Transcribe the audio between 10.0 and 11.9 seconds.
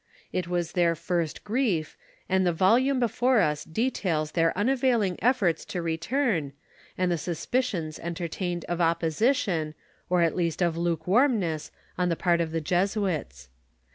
or nt least of lukewarmness,